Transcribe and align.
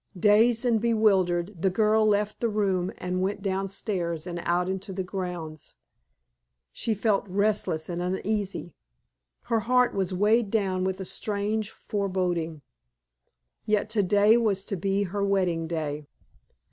Dazed 0.19 0.65
and 0.65 0.81
bewildered, 0.81 1.61
the 1.61 1.69
girl 1.69 2.07
left 2.07 2.39
the 2.39 2.49
room 2.49 2.91
and 2.97 3.21
went 3.21 3.43
down 3.43 3.69
stairs 3.69 4.25
and 4.25 4.39
out 4.45 4.67
into 4.67 4.91
the 4.91 5.03
grounds. 5.03 5.75
She 6.71 6.95
felt 6.95 7.27
restless 7.29 7.87
and 7.87 8.01
uneasy; 8.01 8.73
her 9.43 9.59
heart 9.59 9.93
was 9.93 10.11
weighed 10.11 10.49
down 10.49 10.83
with 10.85 10.99
a 11.01 11.05
strange 11.05 11.69
foreboding. 11.69 12.63
Yet 13.67 13.91
today 13.91 14.37
was 14.37 14.65
to 14.65 14.75
be 14.75 15.03
her 15.03 15.23
wedding 15.23 15.67
day. 15.67 16.07